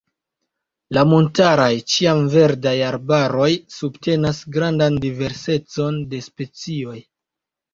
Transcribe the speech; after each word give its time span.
La 0.97 1.01
montaraj 1.09 1.67
ĉiamverdaj 1.95 2.73
arbaroj 2.87 3.51
subtenas 3.75 4.41
grandan 4.57 4.99
diversecon 5.05 6.01
de 6.15 6.27
specioj. 6.31 6.99